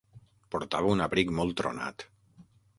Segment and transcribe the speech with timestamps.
[0.55, 2.09] Portava un abric molt tronat.